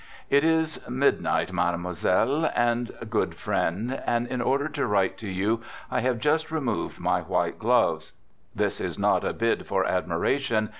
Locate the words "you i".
5.29-5.99